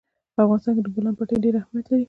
[0.35, 1.99] په افغانستان کې د بولان پټي ډېر اهمیت لري.